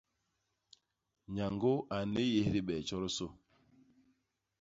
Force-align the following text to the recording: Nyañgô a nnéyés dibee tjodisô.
Nyañgô 1.33 1.73
a 1.95 1.97
nnéyés 2.05 2.47
dibee 2.53 2.81
tjodisô. 2.87 3.27